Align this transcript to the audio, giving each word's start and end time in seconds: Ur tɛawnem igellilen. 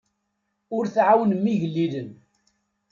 Ur 0.75 0.85
tɛawnem 0.93 1.45
igellilen. 1.53 2.09